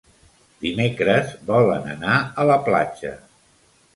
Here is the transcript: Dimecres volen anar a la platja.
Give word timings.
Dimecres 0.63 1.35
volen 1.51 1.85
anar 1.95 2.17
a 2.23 2.47
la 2.53 2.57
platja. 2.69 3.15